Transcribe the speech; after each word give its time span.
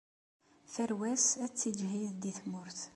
Tarwa-s 0.73 1.27
ad 1.45 1.53
tiǧhid 1.53 2.13
di 2.21 2.31
tmurt. 2.39 2.79